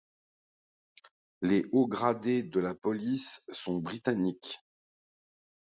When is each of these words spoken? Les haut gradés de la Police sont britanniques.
Les 1.43 1.67
haut 1.71 1.85
gradés 1.85 2.41
de 2.41 2.59
la 2.59 2.73
Police 2.73 3.43
sont 3.51 3.77
britanniques. 3.77 4.57